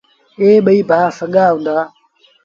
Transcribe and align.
ائيٚݩ 0.39 0.63
ٻئيٚ 0.65 0.83
سڳآ 1.17 1.27
ڀآ 1.33 1.45
هُݩدآ۔ 1.51 1.77